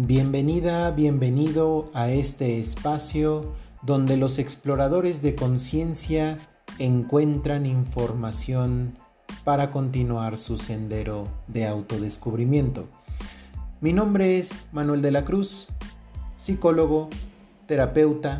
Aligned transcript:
Bienvenida, 0.00 0.92
bienvenido 0.92 1.86
a 1.92 2.08
este 2.08 2.60
espacio 2.60 3.52
donde 3.82 4.16
los 4.16 4.38
exploradores 4.38 5.22
de 5.22 5.34
conciencia 5.34 6.38
encuentran 6.78 7.66
información 7.66 8.96
para 9.42 9.72
continuar 9.72 10.38
su 10.38 10.56
sendero 10.56 11.26
de 11.48 11.66
autodescubrimiento. 11.66 12.86
Mi 13.80 13.92
nombre 13.92 14.38
es 14.38 14.66
Manuel 14.70 15.02
de 15.02 15.10
la 15.10 15.24
Cruz, 15.24 15.66
psicólogo, 16.36 17.10
terapeuta 17.66 18.38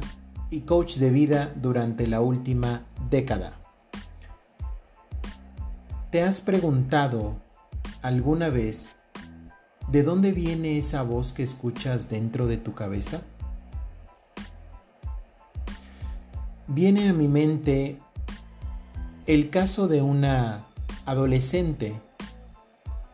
y 0.50 0.60
coach 0.60 0.98
de 0.98 1.10
vida 1.10 1.52
durante 1.56 2.06
la 2.06 2.20
última 2.20 2.86
década. 3.10 3.52
¿Te 6.12 6.22
has 6.22 6.40
preguntado 6.40 7.34
alguna 8.00 8.48
vez 8.48 8.94
¿De 9.90 10.02
dónde 10.02 10.32
viene 10.32 10.76
esa 10.76 11.02
voz 11.02 11.32
que 11.32 11.42
escuchas 11.42 12.10
dentro 12.10 12.46
de 12.46 12.58
tu 12.58 12.74
cabeza? 12.74 13.22
Viene 16.66 17.08
a 17.08 17.14
mi 17.14 17.26
mente 17.26 17.98
el 19.26 19.48
caso 19.48 19.88
de 19.88 20.02
una 20.02 20.66
adolescente, 21.06 21.98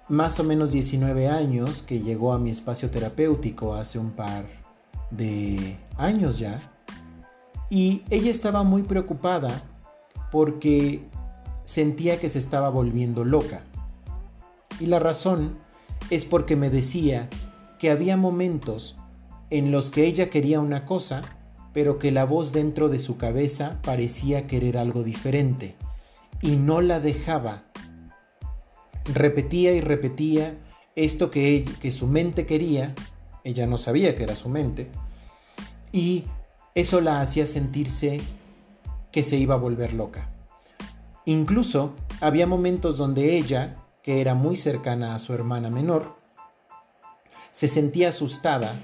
más 0.09 0.41
o 0.41 0.45
menos 0.45 0.73
19 0.73 1.29
años, 1.29 1.83
que 1.83 2.01
llegó 2.01 2.33
a 2.33 2.41
mi 2.41 2.51
espacio 2.51 2.91
terapéutico 2.91 3.75
hace 3.75 4.01
un 4.01 4.11
par 4.11 4.45
de 5.13 5.79
años 5.97 6.41
ya, 6.41 6.61
y 7.71 8.03
ella 8.11 8.33
estaba 8.33 8.65
muy 8.65 8.83
preocupada 8.83 9.63
porque 10.33 11.05
sentía 11.63 12.19
que 12.19 12.29
se 12.29 12.41
estaba 12.41 12.69
volviendo 12.69 13.25
loca. 13.25 13.63
Y 14.81 14.87
la 14.87 14.99
razón 14.99 15.63
es 16.11 16.25
porque 16.25 16.57
me 16.57 16.71
decía 16.71 17.29
que 17.79 17.91
había 17.91 18.17
momentos 18.17 18.97
en 19.51 19.71
los 19.71 19.91
que 19.91 20.07
ella 20.07 20.31
quería 20.31 20.61
una 20.61 20.85
cosa, 20.85 21.23
pero 21.73 21.99
que 21.99 22.13
la 22.13 22.25
voz 22.25 22.53
dentro 22.53 22.89
de 22.89 22.99
su 22.99 23.17
cabeza 23.17 23.79
parecía 23.83 24.47
querer 24.47 24.79
algo 24.79 25.03
diferente 25.03 25.77
y 26.41 26.57
no 26.57 26.81
la 26.81 27.01
dejaba. 27.01 27.63
Repetía 29.05 29.73
y 29.73 29.81
repetía 29.81 30.59
esto 30.97 31.31
que, 31.31 31.65
que 31.81 31.93
su 31.93 32.07
mente 32.07 32.47
quería, 32.47 32.95
ella 33.43 33.67
no 33.67 33.79
sabía 33.79 34.15
que 34.15 34.23
era 34.23 34.37
su 34.37 34.49
mente, 34.49 34.91
y 35.93 36.25
eso 36.75 37.01
la 37.01 37.21
hacía 37.21 37.47
sentirse 37.47 38.21
que 39.13 39.23
se 39.23 39.37
iba 39.37 39.55
a 39.55 39.59
volver 39.59 39.95
loca. 39.95 40.31
Incluso 41.25 41.95
había 42.21 42.47
momentos 42.47 42.99
donde 42.99 43.37
ella 43.37 43.84
que 44.05 44.21
era 44.21 44.35
muy 44.35 44.55
cercana 44.55 45.15
a 45.15 45.19
su 45.19 45.33
hermana 45.33 45.71
menor, 45.71 46.15
se 47.51 47.69
sentía 47.69 48.11
asustada 48.11 48.77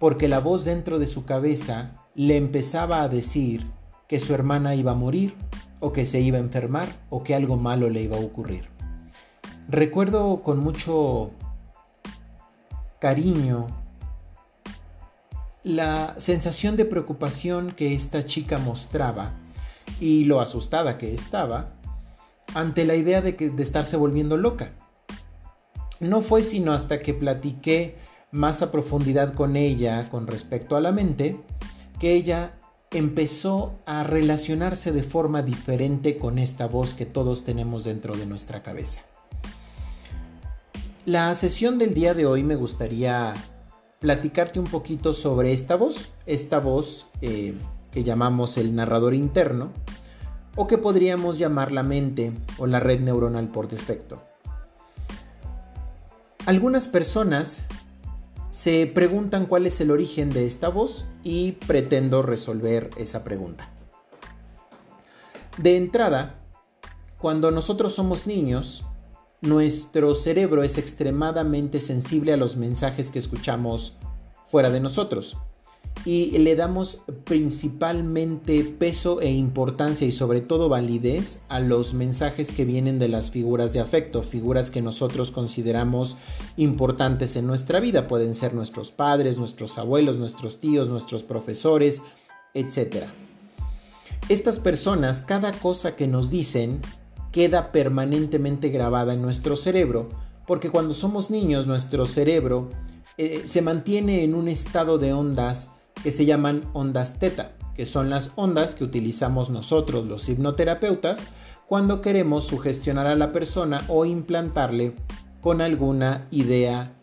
porque 0.00 0.26
la 0.26 0.40
voz 0.40 0.64
dentro 0.64 0.98
de 0.98 1.06
su 1.06 1.24
cabeza 1.24 1.92
le 2.16 2.36
empezaba 2.36 3.02
a 3.02 3.08
decir 3.08 3.70
que 4.08 4.18
su 4.18 4.34
hermana 4.34 4.74
iba 4.74 4.90
a 4.90 4.96
morir 4.96 5.36
o 5.78 5.92
que 5.92 6.04
se 6.06 6.20
iba 6.20 6.38
a 6.38 6.40
enfermar 6.40 6.88
o 7.08 7.22
que 7.22 7.36
algo 7.36 7.56
malo 7.56 7.88
le 7.88 8.02
iba 8.02 8.16
a 8.16 8.20
ocurrir. 8.20 8.68
Recuerdo 9.68 10.42
con 10.42 10.58
mucho 10.58 11.30
cariño 12.98 13.68
la 15.62 16.16
sensación 16.18 16.76
de 16.76 16.84
preocupación 16.84 17.70
que 17.70 17.94
esta 17.94 18.24
chica 18.24 18.58
mostraba 18.58 19.34
y 20.00 20.24
lo 20.24 20.40
asustada 20.40 20.98
que 20.98 21.14
estaba 21.14 21.68
ante 22.54 22.84
la 22.84 22.94
idea 22.94 23.22
de, 23.22 23.36
que, 23.36 23.50
de 23.50 23.62
estarse 23.62 23.96
volviendo 23.96 24.36
loca. 24.36 24.72
No 26.00 26.20
fue 26.20 26.42
sino 26.42 26.72
hasta 26.72 27.00
que 27.00 27.14
platiqué 27.14 27.96
más 28.30 28.62
a 28.62 28.72
profundidad 28.72 29.34
con 29.34 29.56
ella 29.56 30.08
con 30.08 30.26
respecto 30.26 30.74
a 30.74 30.80
la 30.80 30.90
mente 30.90 31.38
que 32.00 32.14
ella 32.14 32.58
empezó 32.90 33.78
a 33.86 34.04
relacionarse 34.04 34.92
de 34.92 35.02
forma 35.02 35.42
diferente 35.42 36.18
con 36.18 36.38
esta 36.38 36.66
voz 36.66 36.94
que 36.94 37.06
todos 37.06 37.44
tenemos 37.44 37.84
dentro 37.84 38.16
de 38.16 38.26
nuestra 38.26 38.62
cabeza. 38.62 39.02
La 41.04 41.34
sesión 41.34 41.78
del 41.78 41.94
día 41.94 42.14
de 42.14 42.26
hoy 42.26 42.42
me 42.42 42.54
gustaría 42.54 43.34
platicarte 43.98 44.58
un 44.60 44.66
poquito 44.66 45.12
sobre 45.12 45.52
esta 45.52 45.76
voz, 45.76 46.10
esta 46.26 46.60
voz 46.60 47.06
eh, 47.20 47.54
que 47.90 48.04
llamamos 48.04 48.56
el 48.58 48.74
narrador 48.74 49.14
interno, 49.14 49.72
o 50.56 50.66
que 50.66 50.78
podríamos 50.78 51.38
llamar 51.38 51.72
la 51.72 51.82
mente 51.82 52.32
o 52.58 52.66
la 52.66 52.80
red 52.80 53.00
neuronal 53.00 53.48
por 53.48 53.68
defecto. 53.68 54.22
Algunas 56.46 56.88
personas 56.88 57.64
se 58.50 58.86
preguntan 58.86 59.46
cuál 59.46 59.66
es 59.66 59.80
el 59.80 59.90
origen 59.90 60.30
de 60.30 60.46
esta 60.46 60.68
voz 60.68 61.06
y 61.22 61.52
pretendo 61.52 62.22
resolver 62.22 62.90
esa 62.96 63.24
pregunta. 63.24 63.70
De 65.56 65.76
entrada, 65.76 66.34
cuando 67.18 67.50
nosotros 67.50 67.94
somos 67.94 68.26
niños, 68.26 68.84
nuestro 69.40 70.14
cerebro 70.14 70.62
es 70.62 70.78
extremadamente 70.78 71.80
sensible 71.80 72.32
a 72.32 72.36
los 72.36 72.56
mensajes 72.56 73.10
que 73.10 73.18
escuchamos 73.18 73.96
fuera 74.44 74.70
de 74.70 74.80
nosotros 74.80 75.36
y 76.04 76.36
le 76.38 76.56
damos 76.56 77.02
principalmente 77.24 78.64
peso 78.64 79.20
e 79.20 79.30
importancia 79.30 80.06
y 80.06 80.12
sobre 80.12 80.40
todo 80.40 80.68
validez 80.68 81.42
a 81.48 81.60
los 81.60 81.94
mensajes 81.94 82.50
que 82.50 82.64
vienen 82.64 82.98
de 82.98 83.08
las 83.08 83.30
figuras 83.30 83.72
de 83.72 83.80
afecto, 83.80 84.22
figuras 84.22 84.70
que 84.70 84.82
nosotros 84.82 85.30
consideramos 85.30 86.16
importantes 86.56 87.36
en 87.36 87.46
nuestra 87.46 87.78
vida. 87.78 88.08
Pueden 88.08 88.34
ser 88.34 88.52
nuestros 88.52 88.90
padres, 88.90 89.38
nuestros 89.38 89.78
abuelos, 89.78 90.16
nuestros 90.16 90.58
tíos, 90.58 90.88
nuestros 90.88 91.22
profesores, 91.22 92.02
etc. 92.54 93.04
Estas 94.28 94.58
personas, 94.58 95.20
cada 95.20 95.52
cosa 95.52 95.94
que 95.94 96.08
nos 96.08 96.30
dicen, 96.30 96.80
queda 97.30 97.70
permanentemente 97.70 98.70
grabada 98.70 99.14
en 99.14 99.22
nuestro 99.22 99.56
cerebro, 99.56 100.08
porque 100.46 100.70
cuando 100.70 100.94
somos 100.94 101.30
niños 101.30 101.66
nuestro 101.66 102.06
cerebro 102.06 102.68
eh, 103.18 103.42
se 103.44 103.62
mantiene 103.62 104.24
en 104.24 104.34
un 104.34 104.48
estado 104.48 104.98
de 104.98 105.12
ondas 105.12 105.72
que 106.02 106.10
se 106.10 106.24
llaman 106.24 106.62
ondas 106.72 107.18
teta, 107.18 107.52
que 107.74 107.86
son 107.86 108.10
las 108.10 108.32
ondas 108.36 108.74
que 108.74 108.84
utilizamos 108.84 109.50
nosotros 109.50 110.06
los 110.06 110.28
hipnoterapeutas 110.28 111.28
cuando 111.66 112.00
queremos 112.00 112.44
sugestionar 112.44 113.06
a 113.06 113.16
la 113.16 113.32
persona 113.32 113.84
o 113.88 114.04
implantarle 114.04 114.94
con 115.40 115.60
alguna 115.60 116.26
idea 116.30 116.94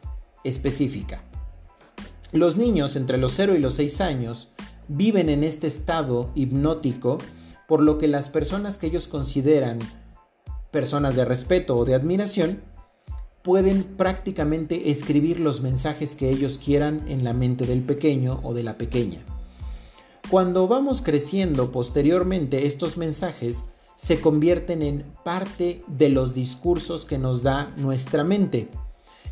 específica. 0.44 1.24
Los 2.32 2.58
niños 2.58 2.96
entre 2.96 3.18
los 3.18 3.34
0 3.34 3.56
y 3.56 3.60
los 3.60 3.74
6 3.76 4.02
años 4.02 4.50
viven 4.88 5.30
en 5.30 5.44
este 5.44 5.68
estado 5.68 6.32
hipnótico, 6.36 7.18
por 7.68 7.82
lo 7.82 7.98
que 7.98 8.08
las 8.08 8.30
personas 8.30 8.78
que 8.78 8.88
ellos 8.88 9.08
consideran 9.08 9.80
personas 10.72 11.16
de 11.16 11.26
respeto 11.26 11.76
o 11.78 11.86
de 11.86 11.96
admiración 11.96 12.62
pueden 13.50 13.84
prácticamente 13.84 14.92
escribir 14.92 15.40
los 15.40 15.62
mensajes 15.62 16.16
que 16.16 16.30
ellos 16.30 16.60
quieran 16.64 17.02
en 17.08 17.24
la 17.24 17.34
mente 17.34 17.66
del 17.66 17.82
pequeño 17.82 18.42
o 18.44 18.54
de 18.54 18.62
la 18.62 18.78
pequeña. 18.78 19.26
Cuando 20.30 20.68
vamos 20.68 21.02
creciendo 21.02 21.72
posteriormente, 21.72 22.68
estos 22.68 22.96
mensajes 22.96 23.66
se 23.96 24.22
convierten 24.22 24.84
en 24.84 25.04
parte 25.24 25.84
de 25.88 26.10
los 26.10 26.36
discursos 26.36 27.06
que 27.06 27.18
nos 27.18 27.42
da 27.42 27.74
nuestra 27.76 28.24
mente. 28.24 28.70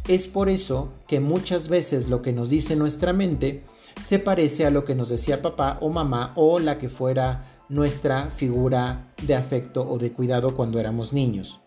Es 0.08 0.26
por 0.26 0.50
eso 0.50 0.94
que 1.08 1.20
muchas 1.20 1.68
veces 1.68 2.10
lo 2.10 2.24
que 2.24 2.34
nos 2.34 2.50
dice 2.50 2.76
nuestra 2.76 3.14
mente 3.14 3.66
se 4.02 4.18
parece 4.18 4.66
a 4.66 4.72
lo 4.72 4.84
que 4.84 4.96
nos 4.96 5.10
decía 5.10 5.44
papá 5.44 5.78
o 5.80 5.90
mamá 5.90 6.34
o 6.36 6.58
la 6.58 6.80
que 6.80 6.90
fuera 6.90 7.46
nuestra 7.70 8.32
figura 8.32 9.14
de 9.22 9.36
afecto 9.36 9.88
o 9.88 10.00
de 10.00 10.12
cuidado 10.12 10.56
cuando 10.56 10.80
éramos 10.80 11.14
niños. 11.14 11.60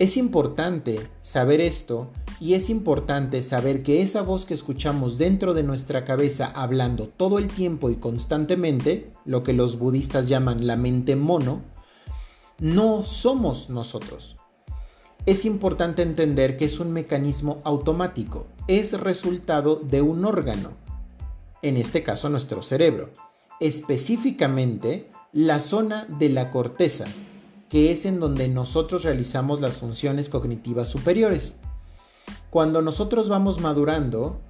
Es 0.00 0.16
importante 0.16 1.08
saber 1.20 1.60
esto 1.60 2.10
y 2.40 2.54
es 2.54 2.68
importante 2.68 3.42
saber 3.42 3.84
que 3.84 4.02
esa 4.02 4.22
voz 4.22 4.44
que 4.44 4.54
escuchamos 4.54 5.18
dentro 5.18 5.54
de 5.54 5.62
nuestra 5.62 6.04
cabeza 6.04 6.50
hablando 6.52 7.08
todo 7.08 7.38
el 7.38 7.48
tiempo 7.48 7.90
y 7.90 7.96
constantemente, 7.96 9.12
lo 9.24 9.44
que 9.44 9.52
los 9.52 9.78
budistas 9.78 10.28
llaman 10.28 10.66
la 10.66 10.76
mente 10.76 11.14
mono, 11.14 11.62
no 12.58 13.04
somos 13.04 13.70
nosotros. 13.70 14.36
Es 15.26 15.44
importante 15.44 16.02
entender 16.02 16.56
que 16.56 16.64
es 16.64 16.80
un 16.80 16.92
mecanismo 16.92 17.60
automático, 17.62 18.48
es 18.66 19.00
resultado 19.00 19.76
de 19.76 20.02
un 20.02 20.24
órgano, 20.24 20.72
en 21.62 21.76
este 21.76 22.02
caso 22.02 22.28
nuestro 22.28 22.62
cerebro, 22.62 23.10
específicamente 23.60 25.08
la 25.32 25.60
zona 25.60 26.04
de 26.18 26.30
la 26.30 26.50
corteza, 26.50 27.06
que 27.68 27.92
es 27.92 28.04
en 28.04 28.20
donde 28.20 28.48
nosotros 28.48 29.04
realizamos 29.04 29.60
las 29.60 29.76
funciones 29.76 30.28
cognitivas 30.28 30.88
superiores. 30.88 31.56
Cuando 32.50 32.82
nosotros 32.82 33.28
vamos 33.28 33.60
madurando, 33.60 34.40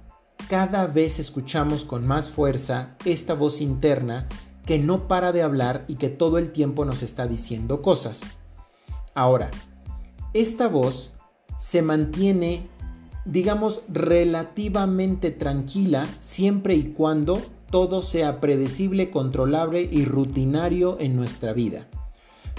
cada 0.49 0.87
vez 0.87 1.19
escuchamos 1.19 1.85
con 1.85 2.05
más 2.05 2.29
fuerza 2.29 2.95
esta 3.05 3.33
voz 3.33 3.61
interna 3.61 4.27
que 4.65 4.79
no 4.79 5.07
para 5.07 5.31
de 5.31 5.43
hablar 5.43 5.85
y 5.87 5.95
que 5.95 6.09
todo 6.09 6.37
el 6.37 6.51
tiempo 6.51 6.85
nos 6.85 7.03
está 7.03 7.27
diciendo 7.27 7.81
cosas. 7.81 8.23
Ahora, 9.13 9.49
esta 10.33 10.67
voz 10.67 11.11
se 11.57 11.81
mantiene 11.81 12.69
digamos, 13.25 13.81
relativamente 13.89 15.31
tranquila 15.31 16.07
siempre 16.19 16.75
y 16.75 16.93
cuando 16.93 17.41
todo 17.71 18.01
sea 18.01 18.39
predecible, 18.39 19.09
controlable 19.09 19.81
y 19.91 20.05
rutinario 20.05 20.97
en 20.99 21.15
nuestra 21.15 21.51
vida. 21.51 21.87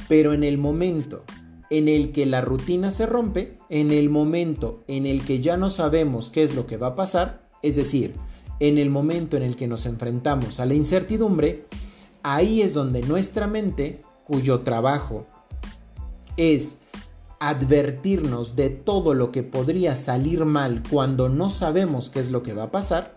Pero 0.09 0.33
en 0.33 0.45
el 0.45 0.59
momento 0.59 1.25
en 1.71 1.89
el 1.89 2.13
que 2.13 2.27
la 2.27 2.41
rutina 2.41 2.91
se 2.91 3.07
rompe, 3.07 3.59
en 3.69 3.91
el 3.91 4.09
momento 4.09 4.79
en 4.87 5.07
el 5.07 5.25
que 5.25 5.41
ya 5.41 5.57
no 5.57 5.71
sabemos 5.71 6.31
qué 6.31 6.43
es 6.43 6.55
lo 6.55 6.67
que 6.67 6.77
va 6.77 6.89
a 6.89 6.95
pasar, 6.95 7.47
es 7.63 7.77
decir, 7.77 8.15
en 8.61 8.79
el 8.79 8.91
momento 8.91 9.37
en 9.37 9.43
el 9.43 9.57
que 9.57 9.67
nos 9.67 9.87
enfrentamos 9.87 10.61
a 10.61 10.67
la 10.67 10.75
incertidumbre, 10.75 11.67
ahí 12.23 12.63
es 12.63 12.75
donde 12.75 13.03
nuestra 13.03 13.47
mente, 13.47 14.03
cuyo 14.25 14.61
trabajo 14.61 15.27
es 16.37 16.79
advertirnos 17.39 18.57
de 18.57 18.71
todo 18.71 19.15
lo 19.15 19.31
que 19.31 19.43
podría 19.43 19.97
salir 19.97 20.45
mal 20.45 20.83
cuando 20.89 21.29
no 21.29 21.51
sabemos 21.51 22.11
qué 22.11 22.21
es 22.21 22.31
lo 22.31 22.43
que 22.43 22.55
va 22.55 22.65
a 22.65 22.71
pasar, 22.71 23.15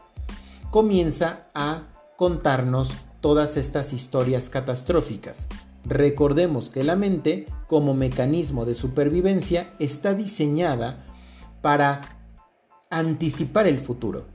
comienza 0.71 1.45
a 1.53 1.83
contarnos 2.17 2.93
todas 3.21 3.57
estas 3.57 3.93
historias 3.93 4.49
catastróficas. 4.49 5.47
Recordemos 5.85 6.69
que 6.69 6.83
la 6.83 6.95
mente, 6.95 7.45
como 7.67 7.93
mecanismo 7.93 8.65
de 8.65 8.75
supervivencia, 8.75 9.73
está 9.79 10.13
diseñada 10.13 10.99
para 11.61 12.01
anticipar 12.89 13.67
el 13.67 13.79
futuro. 13.79 14.27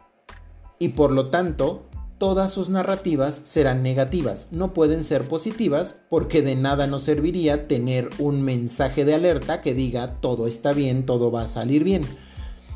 Y 0.79 0.91
por 0.91 1.11
lo 1.13 1.31
tanto, 1.31 1.87
todas 2.19 2.53
sus 2.53 2.69
narrativas 2.69 3.41
serán 3.45 3.83
negativas, 3.83 4.49
no 4.51 4.73
pueden 4.73 5.05
ser 5.05 5.29
positivas 5.29 6.01
porque 6.09 6.43
de 6.43 6.55
nada 6.55 6.87
nos 6.87 7.03
serviría 7.03 7.69
tener 7.69 8.11
un 8.19 8.43
mensaje 8.43 9.05
de 9.05 9.15
alerta 9.15 9.61
que 9.61 9.75
diga 9.75 10.21
todo 10.21 10.47
está 10.47 10.73
bien, 10.73 11.07
todo 11.07 11.31
va 11.31 11.43
a 11.43 11.47
salir 11.47 11.85
bien. 11.85 12.05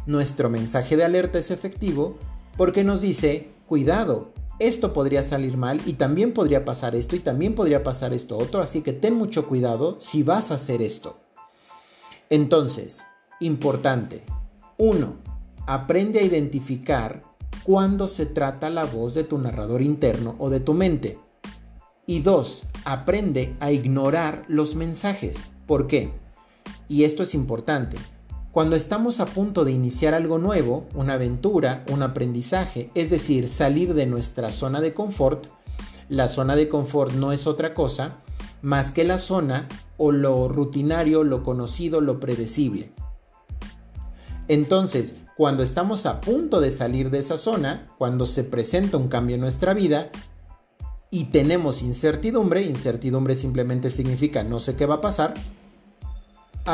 Nuestro 0.07 0.51
mensaje 0.51 0.97
de 0.97 1.05
alerta 1.05 1.39
es 1.39 1.51
efectivo 1.51 2.19
porque 2.57 2.83
nos 2.83 3.01
dice, 3.01 3.51
cuidado, 3.67 4.33
esto 4.59 4.93
podría 4.93 5.23
salir 5.23 5.57
mal 5.57 5.81
y 5.87 5.95
también 5.95 6.33
podría 6.33 6.65
pasar 6.65 6.95
esto 6.95 7.15
y 7.15 7.21
también 7.21 7.55
podría 7.55 7.83
pasar 7.83 8.13
esto 8.13 8.37
otro, 8.37 8.61
así 8.61 8.83
que 8.83 8.93
ten 8.93 9.15
mucho 9.15 9.47
cuidado 9.47 9.97
si 10.01 10.23
vas 10.23 10.51
a 10.51 10.55
hacer 10.55 10.83
esto. 10.83 11.19
Entonces, 12.31 13.05
importante. 13.41 14.25
1. 14.77 15.17
Aprende 15.67 16.21
a 16.21 16.23
identificar 16.23 17.23
cuando 17.63 18.09
se 18.09 18.27
trata 18.27 18.71
la 18.71 18.85
voz 18.85 19.15
de 19.15 19.25
tu 19.25 19.39
narrador 19.39 19.83
interno 19.83 20.35
o 20.39 20.51
de 20.51 20.61
tu 20.61 20.75
mente. 20.75 21.19
Y 22.07 22.21
dos, 22.21 22.65
aprende 22.85 23.57
a 23.61 23.71
ignorar 23.71 24.43
los 24.49 24.75
mensajes. 24.75 25.49
¿Por 25.67 25.87
qué? 25.87 26.11
Y 26.89 27.05
esto 27.05 27.23
es 27.23 27.35
importante. 27.35 27.99
Cuando 28.53 28.77
estamos 28.77 29.21
a 29.21 29.27
punto 29.27 29.65
de 29.65 29.73
iniciar 29.73 30.15
algo 30.15 30.39
nuevo, 30.39 30.87
una 30.95 31.15
aventura, 31.15 31.85
un 31.91 32.03
aprendizaje, 32.03 32.91
es 32.95 33.11
decir, 33.11 33.47
salir 33.47 33.95
de 33.95 34.07
nuestra 34.07 34.51
zona 34.51 34.81
de 34.81 34.95
confort, 34.95 35.47
la 36.09 36.29
zona 36.29 36.57
de 36.57 36.69
confort 36.69 37.13
no 37.13 37.33
es 37.33 37.47
otra 37.47 37.75
cosa 37.75 38.17
más 38.63 38.91
que 38.91 39.05
la 39.05 39.19
zona 39.19 39.69
o 39.99 40.13
lo 40.13 40.49
rutinario, 40.49 41.25
lo 41.25 41.43
conocido, 41.43 42.01
lo 42.01 42.19
predecible. 42.19 42.91
Entonces, 44.49 45.17
cuando 45.37 45.63
estamos 45.63 46.07
a 46.07 46.21
punto 46.21 46.61
de 46.61 46.73
salir 46.73 47.11
de 47.11 47.19
esa 47.19 47.37
zona, 47.37 47.93
cuando 47.99 48.25
se 48.25 48.45
presenta 48.45 48.97
un 48.97 49.09
cambio 49.09 49.35
en 49.35 49.43
nuestra 49.43 49.75
vida 49.75 50.11
y 51.11 51.25
tenemos 51.25 51.83
incertidumbre, 51.83 52.63
incertidumbre 52.63 53.37
simplemente 53.37 53.91
significa 53.91 54.43
no 54.43 54.59
sé 54.59 54.75
qué 54.75 54.87
va 54.87 54.97
a 54.97 55.01
pasar, 55.01 55.35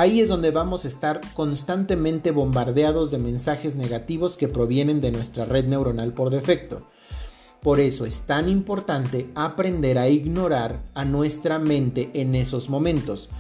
ahí 0.01 0.21
es 0.21 0.29
donde 0.29 0.51
vamos 0.51 0.85
a 0.85 0.89
estar 0.89 1.21
constantemente 1.35 2.31
bombardeados 2.31 3.11
de 3.11 3.19
mensajes 3.19 3.77
negativos 3.77 4.37
que 4.37 4.49
provienen 4.49 5.01
de 5.01 5.13
nuestra 5.13 5.45
red 5.45 5.67
neuronal 5.67 6.13
por 6.13 6.31
defecto. 6.31 6.87
Por 7.63 7.81
eso 7.81 8.05
es 8.05 8.23
tan 8.23 8.49
importante 8.49 9.31
aprender 9.35 9.99
a 9.99 10.09
ignorar 10.09 10.83
a 10.95 11.05
nuestra 11.05 11.59
mente 11.59 12.11
en 12.15 12.35
esos 12.35 12.69
momentos 12.69 13.31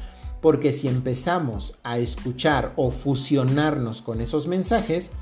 porque 0.44 0.74
si 0.74 0.88
empezamos 0.88 1.78
a 1.84 1.96
escuchar 1.96 2.74
o 2.76 2.90
fusionarnos 2.90 4.02
con 4.02 4.20
esos 4.20 4.46
mensajes, 4.46 5.12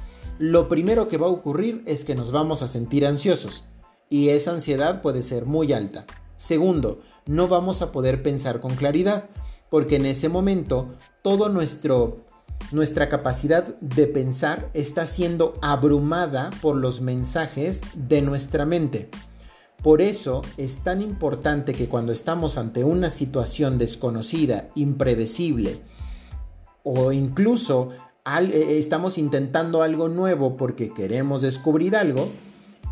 lo 0.40 0.68
primero 0.68 1.06
que 1.06 1.16
va 1.16 1.28
a 1.28 1.30
ocurrir 1.30 1.84
es 1.86 2.04
que 2.04 2.16
nos 2.16 2.32
vamos 2.32 2.60
a 2.62 2.66
sentir 2.66 3.06
ansiosos 3.06 3.62
y 4.10 4.30
esa 4.30 4.50
ansiedad 4.50 5.00
puede 5.00 5.22
ser 5.22 5.46
muy 5.46 5.72
alta. 5.72 6.06
Segundo, 6.42 6.98
no 7.24 7.46
vamos 7.46 7.82
a 7.82 7.92
poder 7.92 8.20
pensar 8.20 8.58
con 8.58 8.74
claridad 8.74 9.30
porque 9.70 9.94
en 9.94 10.06
ese 10.06 10.28
momento 10.28 10.96
nuestro 11.52 12.16
nuestra 12.72 13.08
capacidad 13.08 13.78
de 13.78 14.08
pensar 14.08 14.68
está 14.74 15.06
siendo 15.06 15.52
abrumada 15.62 16.50
por 16.60 16.74
los 16.74 17.00
mensajes 17.00 17.82
de 17.94 18.22
nuestra 18.22 18.66
mente. 18.66 19.08
Por 19.84 20.02
eso 20.02 20.42
es 20.56 20.82
tan 20.82 21.00
importante 21.00 21.74
que 21.74 21.88
cuando 21.88 22.10
estamos 22.10 22.58
ante 22.58 22.82
una 22.82 23.08
situación 23.08 23.78
desconocida, 23.78 24.68
impredecible, 24.74 25.80
o 26.82 27.12
incluso 27.12 27.90
eh, 28.26 28.78
estamos 28.80 29.16
intentando 29.16 29.82
algo 29.82 30.08
nuevo 30.08 30.56
porque 30.56 30.92
queremos 30.92 31.40
descubrir 31.40 31.94
algo, 31.94 32.28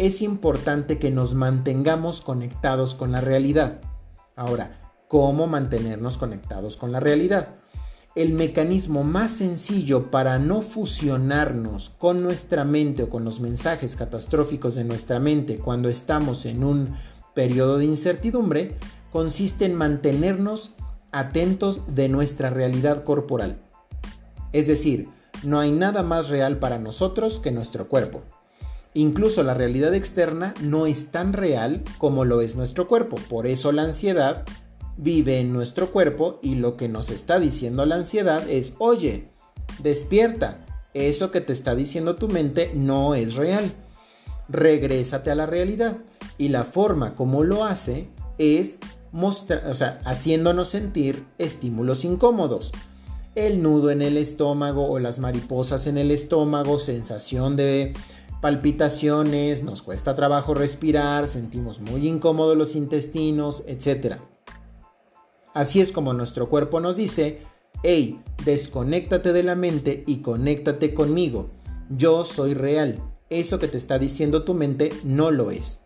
es 0.00 0.22
importante 0.22 0.98
que 0.98 1.10
nos 1.10 1.34
mantengamos 1.34 2.22
conectados 2.22 2.94
con 2.94 3.12
la 3.12 3.20
realidad. 3.20 3.80
Ahora, 4.34 4.94
¿cómo 5.08 5.46
mantenernos 5.46 6.16
conectados 6.16 6.76
con 6.76 6.90
la 6.90 7.00
realidad? 7.00 7.56
el 8.16 8.32
mecanismo 8.32 9.04
más 9.04 9.30
sencillo 9.30 10.10
para 10.10 10.40
no 10.40 10.62
fusionarnos 10.62 11.90
con 11.90 12.24
nuestra 12.24 12.64
mente 12.64 13.04
o 13.04 13.08
con 13.08 13.24
los 13.24 13.38
mensajes 13.38 13.94
catastróficos 13.94 14.74
de 14.74 14.82
nuestra 14.82 15.20
mente 15.20 15.58
cuando 15.58 15.88
estamos 15.88 16.44
en 16.44 16.64
un 16.64 16.96
periodo 17.34 17.78
de 17.78 17.84
incertidumbre 17.84 18.74
consiste 19.12 19.64
en 19.64 19.76
mantenernos 19.76 20.72
atentos 21.12 21.82
de 21.94 22.08
nuestra 22.08 22.50
realidad 22.50 23.04
corporal. 23.04 23.62
Es 24.52 24.66
decir, 24.66 25.08
no 25.44 25.60
hay 25.60 25.70
nada 25.70 26.02
más 26.02 26.28
real 26.28 26.58
para 26.58 26.80
nosotros 26.80 27.38
que 27.38 27.52
nuestro 27.52 27.88
cuerpo. 27.88 28.22
Incluso 28.94 29.42
la 29.42 29.54
realidad 29.54 29.94
externa 29.94 30.54
no 30.60 30.86
es 30.86 31.12
tan 31.12 31.32
real 31.32 31.82
como 31.98 32.24
lo 32.24 32.40
es 32.40 32.56
nuestro 32.56 32.88
cuerpo. 32.88 33.16
Por 33.28 33.46
eso 33.46 33.70
la 33.70 33.82
ansiedad 33.82 34.44
vive 34.96 35.38
en 35.38 35.52
nuestro 35.52 35.92
cuerpo 35.92 36.40
y 36.42 36.56
lo 36.56 36.76
que 36.76 36.88
nos 36.88 37.10
está 37.10 37.38
diciendo 37.38 37.86
la 37.86 37.96
ansiedad 37.96 38.48
es, 38.48 38.74
oye, 38.78 39.28
despierta, 39.82 40.66
eso 40.92 41.30
que 41.30 41.40
te 41.40 41.52
está 41.52 41.74
diciendo 41.74 42.16
tu 42.16 42.28
mente 42.28 42.72
no 42.74 43.14
es 43.14 43.36
real. 43.36 43.70
Regrésate 44.48 45.30
a 45.30 45.36
la 45.36 45.46
realidad. 45.46 45.98
Y 46.36 46.48
la 46.48 46.64
forma 46.64 47.14
como 47.14 47.44
lo 47.44 47.64
hace 47.64 48.08
es 48.38 48.78
haciéndonos 50.04 50.68
sentir 50.68 51.24
estímulos 51.38 52.04
incómodos. 52.04 52.72
El 53.36 53.62
nudo 53.62 53.90
en 53.90 54.02
el 54.02 54.16
estómago 54.16 54.90
o 54.90 54.98
las 54.98 55.20
mariposas 55.20 55.86
en 55.86 55.98
el 55.98 56.10
estómago, 56.10 56.78
sensación 56.78 57.56
de 57.56 57.94
palpitaciones, 58.40 59.62
nos 59.62 59.82
cuesta 59.82 60.14
trabajo 60.14 60.54
respirar, 60.54 61.28
sentimos 61.28 61.80
muy 61.80 62.08
incómodos 62.08 62.56
los 62.56 62.74
intestinos, 62.76 63.64
etc. 63.66 64.16
Así 65.54 65.80
es 65.80 65.92
como 65.92 66.14
nuestro 66.14 66.48
cuerpo 66.48 66.80
nos 66.80 66.96
dice, 66.96 67.42
hey, 67.82 68.20
desconéctate 68.44 69.32
de 69.32 69.42
la 69.42 69.56
mente 69.56 70.04
y 70.06 70.18
conéctate 70.18 70.94
conmigo. 70.94 71.50
Yo 71.90 72.24
soy 72.24 72.54
real. 72.54 73.02
Eso 73.28 73.58
que 73.58 73.68
te 73.68 73.76
está 73.76 73.98
diciendo 73.98 74.44
tu 74.44 74.54
mente 74.54 74.92
no 75.04 75.30
lo 75.30 75.50
es. 75.50 75.82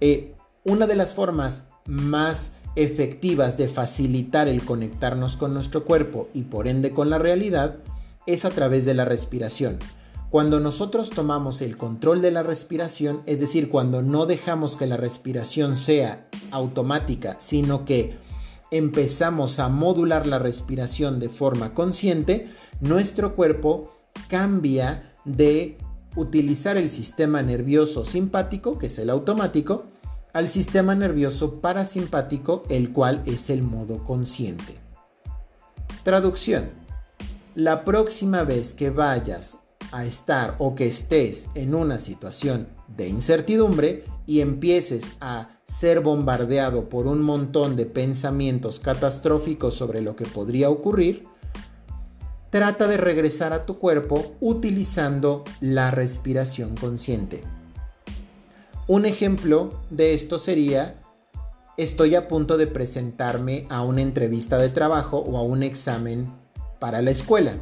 Eh, 0.00 0.34
una 0.64 0.86
de 0.86 0.96
las 0.96 1.14
formas 1.14 1.68
más 1.86 2.52
efectivas 2.76 3.56
de 3.56 3.68
facilitar 3.68 4.48
el 4.48 4.64
conectarnos 4.64 5.36
con 5.36 5.54
nuestro 5.54 5.84
cuerpo 5.84 6.28
y 6.34 6.44
por 6.44 6.68
ende 6.68 6.90
con 6.90 7.08
la 7.08 7.18
realidad 7.18 7.76
es 8.26 8.44
a 8.44 8.50
través 8.50 8.84
de 8.84 8.94
la 8.94 9.04
respiración. 9.04 9.78
Cuando 10.30 10.58
nosotros 10.58 11.10
tomamos 11.10 11.62
el 11.62 11.76
control 11.76 12.20
de 12.20 12.32
la 12.32 12.42
respiración, 12.42 13.22
es 13.26 13.38
decir, 13.38 13.70
cuando 13.70 14.02
no 14.02 14.26
dejamos 14.26 14.76
que 14.76 14.86
la 14.86 14.96
respiración 14.96 15.76
sea 15.76 16.28
automática, 16.50 17.36
sino 17.38 17.84
que 17.84 18.18
empezamos 18.72 19.60
a 19.60 19.68
modular 19.68 20.26
la 20.26 20.40
respiración 20.40 21.20
de 21.20 21.28
forma 21.28 21.74
consciente, 21.74 22.48
nuestro 22.80 23.36
cuerpo 23.36 23.96
cambia 24.28 25.14
de 25.24 25.78
utilizar 26.16 26.76
el 26.76 26.90
sistema 26.90 27.42
nervioso 27.42 28.04
simpático, 28.04 28.78
que 28.78 28.86
es 28.86 28.98
el 28.98 29.10
automático, 29.10 29.84
al 30.32 30.48
sistema 30.48 30.94
nervioso 30.94 31.60
parasimpático, 31.60 32.64
el 32.68 32.90
cual 32.90 33.22
es 33.26 33.48
el 33.48 33.62
modo 33.62 34.02
consciente. 34.02 34.74
Traducción. 36.02 36.70
La 37.54 37.84
próxima 37.84 38.42
vez 38.42 38.74
que 38.74 38.90
vayas 38.90 39.60
a 39.92 40.04
estar 40.04 40.56
o 40.58 40.74
que 40.74 40.86
estés 40.86 41.48
en 41.54 41.74
una 41.74 41.98
situación 41.98 42.68
de 42.88 43.08
incertidumbre 43.08 44.04
y 44.26 44.40
empieces 44.40 45.14
a 45.20 45.48
ser 45.64 46.00
bombardeado 46.00 46.88
por 46.88 47.06
un 47.06 47.22
montón 47.22 47.76
de 47.76 47.86
pensamientos 47.86 48.78
catastróficos 48.78 49.74
sobre 49.74 50.00
lo 50.00 50.16
que 50.16 50.26
podría 50.26 50.70
ocurrir, 50.70 51.24
trata 52.50 52.86
de 52.86 52.96
regresar 52.96 53.52
a 53.52 53.62
tu 53.62 53.78
cuerpo 53.78 54.36
utilizando 54.40 55.44
la 55.60 55.90
respiración 55.90 56.76
consciente. 56.76 57.42
Un 58.86 59.04
ejemplo 59.04 59.80
de 59.90 60.14
esto 60.14 60.38
sería, 60.38 61.02
estoy 61.76 62.14
a 62.14 62.28
punto 62.28 62.56
de 62.56 62.68
presentarme 62.68 63.66
a 63.68 63.82
una 63.82 64.00
entrevista 64.00 64.58
de 64.58 64.68
trabajo 64.68 65.18
o 65.18 65.36
a 65.36 65.42
un 65.42 65.64
examen 65.64 66.32
para 66.78 67.02
la 67.02 67.10
escuela. 67.10 67.58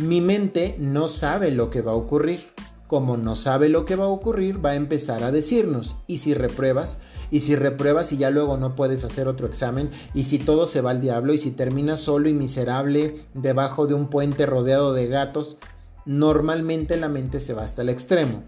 Mi 0.00 0.22
mente 0.22 0.74
no 0.78 1.06
sabe 1.06 1.50
lo 1.50 1.68
que 1.68 1.82
va 1.82 1.92
a 1.92 1.96
ocurrir. 1.96 2.40
Como 2.86 3.18
no 3.18 3.34
sabe 3.34 3.68
lo 3.68 3.84
que 3.84 3.94
va 3.94 4.04
a 4.04 4.08
ocurrir, 4.08 4.64
va 4.64 4.70
a 4.70 4.74
empezar 4.74 5.22
a 5.22 5.32
decirnos, 5.32 5.96
¿y 6.06 6.18
si 6.18 6.32
repruebas? 6.32 6.98
¿Y 7.30 7.40
si 7.40 7.56
repruebas 7.56 8.12
y 8.12 8.16
ya 8.16 8.30
luego 8.30 8.56
no 8.56 8.74
puedes 8.74 9.04
hacer 9.04 9.28
otro 9.28 9.46
examen? 9.46 9.90
¿Y 10.14 10.24
si 10.24 10.38
todo 10.38 10.66
se 10.66 10.80
va 10.80 10.92
al 10.92 11.00
diablo? 11.00 11.34
¿Y 11.34 11.38
si 11.38 11.50
terminas 11.50 12.00
solo 12.00 12.28
y 12.28 12.32
miserable 12.32 13.16
debajo 13.34 13.86
de 13.86 13.94
un 13.94 14.08
puente 14.08 14.46
rodeado 14.46 14.94
de 14.94 15.08
gatos? 15.08 15.58
Normalmente 16.06 16.96
la 16.96 17.08
mente 17.08 17.38
se 17.38 17.54
va 17.54 17.62
hasta 17.62 17.82
el 17.82 17.90
extremo. 17.90 18.42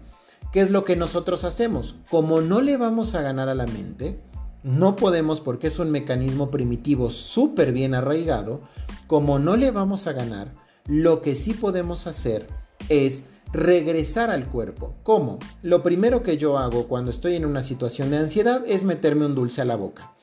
¿Qué 0.51 0.61
es 0.61 0.71
lo 0.71 0.83
que 0.83 0.95
nosotros 0.95 1.43
hacemos? 1.43 1.97
Como 2.09 2.41
no 2.41 2.61
le 2.61 2.77
vamos 2.77 3.13
a 3.13 3.21
ganar 3.21 3.49
a 3.49 3.55
la 3.55 3.67
mente, 3.67 4.19
no 4.63 4.95
podemos 4.95 5.41
porque 5.41 5.67
es 5.67 5.77
un 5.77 5.91
mecanismo 5.91 6.49
primitivo 6.49 7.11
súper 7.11 7.71
bien 7.71 7.93
arraigado, 7.93 8.61
como 9.05 9.37
no 9.37 9.57
le 9.57 9.69
vamos 9.71 10.07
a 10.07 10.13
ganar, 10.13 10.64
lo 10.87 11.21
que 11.21 11.35
sí 11.35 11.53
podemos 11.53 12.07
hacer 12.07 12.47
es 12.89 13.25
regresar 13.53 14.29
al 14.29 14.47
cuerpo. 14.47 14.95
¿Cómo? 15.03 15.39
Lo 15.61 15.83
primero 15.83 16.23
que 16.23 16.37
yo 16.37 16.57
hago 16.57 16.87
cuando 16.87 17.11
estoy 17.11 17.35
en 17.35 17.45
una 17.45 17.61
situación 17.61 18.09
de 18.09 18.17
ansiedad 18.17 18.63
es 18.67 18.83
meterme 18.83 19.25
un 19.25 19.35
dulce 19.35 19.61
a 19.61 19.65
la 19.65 19.75
boca. 19.75 20.13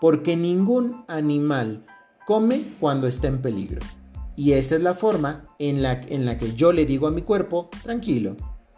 Porque 0.00 0.36
ningún 0.36 1.04
animal 1.08 1.86
come 2.26 2.64
cuando 2.80 3.06
está 3.06 3.28
en 3.28 3.40
peligro. 3.40 3.80
Y 4.36 4.52
esa 4.52 4.76
es 4.76 4.82
la 4.82 4.94
forma 4.94 5.54
en 5.58 5.82
la, 5.82 6.00
en 6.08 6.24
la 6.24 6.38
que 6.38 6.54
yo 6.54 6.72
le 6.72 6.86
digo 6.86 7.06
a 7.06 7.10
mi 7.10 7.22
cuerpo, 7.22 7.68
tranquilo, 7.82 8.36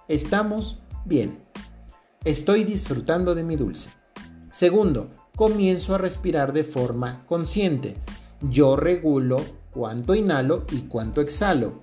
estamos 0.09 0.81
Bien, 1.07 1.39
estoy 2.25 2.65
disfrutando 2.65 3.35
de 3.35 3.45
mi 3.45 3.57
dulce. 3.57 3.91
Segundo, 4.51 5.11
comienzo 5.37 5.95
a 5.95 5.99
respirar 5.99 6.55
de 6.55 6.65
forma 6.65 7.27
consciente. 7.27 7.97
Yo 8.41 8.75
regulo 8.75 9.45
cuánto 9.75 10.15
inhalo 10.15 10.65
y 10.71 10.83
cuánto 10.83 11.21
exhalo. 11.21 11.83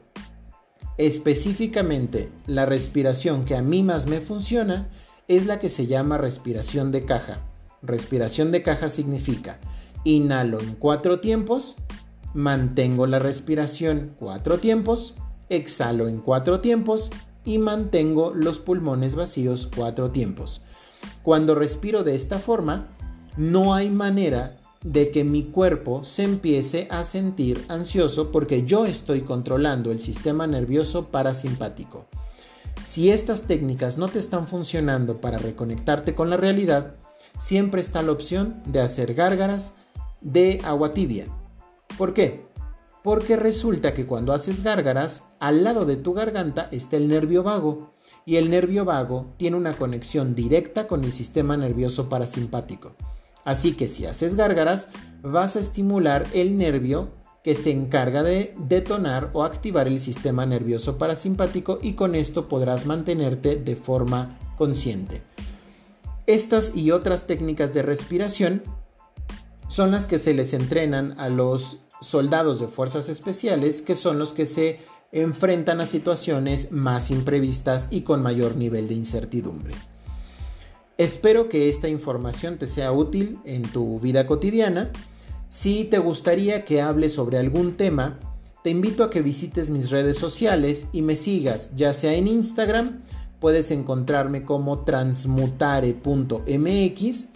Específicamente, 0.98 2.32
la 2.48 2.66
respiración 2.66 3.46
que 3.46 3.56
a 3.56 3.62
mí 3.62 3.84
más 3.84 4.08
me 4.08 4.22
funciona 4.22 4.90
es 5.28 5.46
la 5.46 5.60
que 5.60 5.70
se 5.70 5.88
llama 5.88 6.18
respiración 6.18 6.92
de 6.92 7.06
caja. 7.06 7.40
Respiración 7.82 8.52
de 8.52 8.64
caja 8.64 8.90
significa 8.90 9.60
inhalo 10.04 10.60
en 10.60 10.76
cuatro 10.76 11.20
tiempos, 11.20 11.76
mantengo 12.34 13.08
la 13.08 13.20
respiración 13.20 14.14
cuatro 14.18 14.60
tiempos, 14.60 15.16
exhalo 15.50 16.08
en 16.08 16.20
cuatro 16.20 16.60
tiempos 16.60 17.12
y 17.46 17.58
mantengo 17.58 18.34
los 18.34 18.60
pulmones 18.60 19.16
vacíos 19.16 19.70
cuatro 19.76 20.12
tiempos. 20.12 20.62
Cuando 21.24 21.56
respiro 21.56 22.04
de 22.04 22.16
esta 22.16 22.40
forma, 22.40 22.88
no 23.38 23.74
hay 23.74 23.90
manera 23.90 24.58
de 24.84 25.12
que 25.12 25.24
mi 25.24 25.44
cuerpo 25.44 26.04
se 26.04 26.24
empiece 26.24 26.88
a 26.90 27.04
sentir 27.04 27.64
ansioso 27.70 28.32
porque 28.32 28.64
yo 28.64 28.86
estoy 28.86 29.22
controlando 29.22 29.92
el 29.92 30.00
sistema 30.00 30.48
nervioso 30.48 31.08
parasimpático. 31.08 32.08
Si 32.84 33.12
estas 33.12 33.44
técnicas 33.44 33.98
no 33.98 34.08
te 34.08 34.18
están 34.18 34.48
funcionando 34.48 35.22
para 35.22 35.38
reconectarte 35.38 36.16
con 36.16 36.32
la 36.32 36.38
realidad, 36.38 36.96
siempre 37.38 37.82
está 37.82 38.02
la 38.02 38.12
opción 38.12 38.62
de 38.66 38.82
hacer 38.82 39.14
gárgaras 39.14 39.74
de 40.22 40.60
agua 40.64 40.94
tibia. 40.94 41.28
¿Por 41.98 42.14
qué? 42.14 42.46
Porque 43.04 43.36
resulta 43.36 43.94
que 43.94 44.06
cuando 44.06 44.34
haces 44.34 44.64
gárgaras, 44.64 45.26
al 45.40 45.64
lado 45.64 45.86
de 45.86 45.96
tu 45.96 46.14
garganta 46.14 46.70
está 46.72 46.98
el 46.98 47.08
nervio 47.08 47.44
vago. 47.44 47.92
Y 48.26 48.36
el 48.38 48.50
nervio 48.50 48.86
vago 48.86 49.34
tiene 49.38 49.58
una 49.58 49.74
conexión 49.74 50.36
directa 50.36 50.88
con 50.88 51.04
el 51.04 51.12
sistema 51.12 51.58
nervioso 51.58 52.10
parasimpático. 52.10 52.94
Así 53.44 53.74
que 53.74 53.90
si 53.90 54.06
haces 54.06 54.36
gárgaras, 54.36 54.90
vas 55.22 55.56
a 55.56 55.60
estimular 55.60 56.28
el 56.34 56.58
nervio 56.58 57.10
que 57.44 57.56
se 57.56 57.72
encarga 57.72 58.24
de 58.24 58.54
detonar 58.68 59.32
o 59.34 59.44
activar 59.44 59.88
el 59.88 60.00
sistema 60.00 60.46
nervioso 60.46 60.98
parasimpático 60.98 61.80
y 61.82 61.94
con 61.94 62.14
esto 62.14 62.48
podrás 62.48 62.86
mantenerte 62.86 63.56
de 63.56 63.76
forma 63.76 64.38
consciente. 64.58 65.24
Estas 66.28 66.76
y 66.76 66.92
otras 66.92 67.26
técnicas 67.26 67.74
de 67.74 67.82
respiración 67.82 68.62
son 69.68 69.92
las 69.92 70.06
que 70.06 70.20
se 70.20 70.34
les 70.34 70.54
entrenan 70.54 71.20
a 71.20 71.30
los 71.30 71.80
soldados 72.00 72.60
de 72.60 72.68
fuerzas 72.68 73.10
especiales 73.10 73.82
que 73.82 73.96
son 73.96 74.20
los 74.20 74.34
que 74.34 74.46
se 74.46 74.80
enfrentan 75.12 75.82
a 75.82 75.86
situaciones 75.86 76.72
más 76.72 77.10
imprevistas 77.12 77.88
y 77.92 78.02
con 78.02 78.22
mayor 78.22 78.56
nivel 78.56 78.88
de 78.88 78.94
incertidumbre. 78.94 79.74
Espero 81.02 81.50
que 81.50 81.68
esta 81.68 81.90
información 81.90 82.60
te 82.60 82.68
sea 82.68 82.92
útil 82.92 83.40
en 83.44 83.64
tu 83.64 84.00
vida 84.00 84.28
cotidiana. 84.28 84.92
Si 85.50 85.84
te 85.84 85.98
gustaría 85.98 86.64
que 86.64 86.80
hable 86.80 87.10
sobre 87.10 87.40
algún 87.40 87.76
tema, 87.76 88.20
te 88.64 88.70
invito 88.70 89.04
a 89.04 89.10
que 89.10 89.24
visites 89.24 89.72
mis 89.72 89.90
redes 89.90 90.20
sociales 90.20 90.90
y 90.94 91.02
me 91.02 91.16
sigas, 91.16 91.76
ya 91.76 91.92
sea 91.94 92.14
en 92.14 92.28
Instagram, 92.28 93.02
puedes 93.40 93.72
encontrarme 93.72 94.46
como 94.46 94.84
transmutare.mx, 94.84 97.28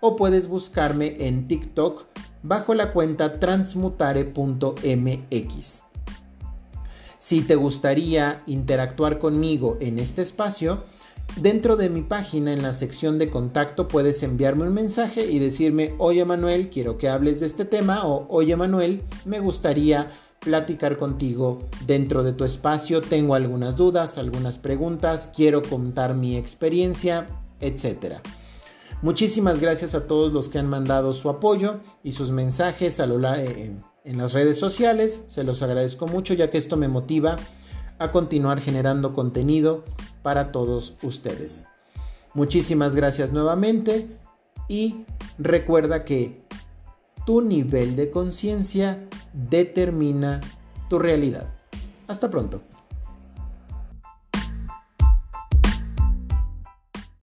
o 0.00 0.16
puedes 0.16 0.48
buscarme 0.48 1.14
en 1.18 1.46
TikTok 1.46 2.06
bajo 2.44 2.74
la 2.74 2.92
cuenta 2.92 3.40
transmutare.mx. 3.40 5.82
Si 7.18 7.40
te 7.40 7.56
gustaría 7.56 8.44
interactuar 8.46 9.18
conmigo 9.18 9.76
en 9.80 9.98
este 9.98 10.22
espacio, 10.22 10.84
dentro 11.36 11.74
de 11.76 11.88
mi 11.88 12.02
página 12.02 12.52
en 12.52 12.62
la 12.62 12.74
sección 12.74 13.18
de 13.18 13.30
contacto 13.30 13.88
puedes 13.88 14.22
enviarme 14.22 14.64
un 14.64 14.74
mensaje 14.74 15.30
y 15.30 15.38
decirme, 15.38 15.94
oye 15.98 16.26
Manuel, 16.26 16.68
quiero 16.68 16.98
que 16.98 17.08
hables 17.08 17.40
de 17.40 17.46
este 17.46 17.64
tema 17.64 18.06
o 18.06 18.26
oye 18.28 18.54
Manuel, 18.56 19.02
me 19.24 19.40
gustaría 19.40 20.10
platicar 20.40 20.98
contigo 20.98 21.62
dentro 21.86 22.22
de 22.22 22.34
tu 22.34 22.44
espacio. 22.44 23.00
Tengo 23.00 23.34
algunas 23.34 23.76
dudas, 23.76 24.18
algunas 24.18 24.58
preguntas, 24.58 25.30
quiero 25.34 25.62
contar 25.62 26.14
mi 26.14 26.36
experiencia, 26.36 27.26
etc. 27.60 28.20
Muchísimas 29.04 29.60
gracias 29.60 29.94
a 29.94 30.06
todos 30.06 30.32
los 30.32 30.48
que 30.48 30.58
han 30.58 30.66
mandado 30.66 31.12
su 31.12 31.28
apoyo 31.28 31.80
y 32.02 32.12
sus 32.12 32.30
mensajes 32.30 33.00
a 33.00 33.06
lo 33.06 33.18
en, 33.34 33.84
en 34.02 34.16
las 34.16 34.32
redes 34.32 34.58
sociales. 34.58 35.24
Se 35.26 35.44
los 35.44 35.62
agradezco 35.62 36.06
mucho 36.06 36.32
ya 36.32 36.48
que 36.48 36.56
esto 36.56 36.78
me 36.78 36.88
motiva 36.88 37.36
a 37.98 38.10
continuar 38.10 38.62
generando 38.62 39.12
contenido 39.12 39.84
para 40.22 40.52
todos 40.52 40.94
ustedes. 41.02 41.66
Muchísimas 42.32 42.94
gracias 42.94 43.30
nuevamente 43.30 44.08
y 44.68 45.04
recuerda 45.36 46.06
que 46.06 46.42
tu 47.26 47.42
nivel 47.42 47.96
de 47.96 48.08
conciencia 48.08 49.06
determina 49.34 50.40
tu 50.88 50.98
realidad. 50.98 51.52
Hasta 52.06 52.30
pronto. 52.30 52.62